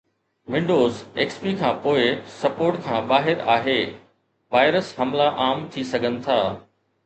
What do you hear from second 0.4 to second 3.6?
Windows XP کان پوءِ support کان ٻاهر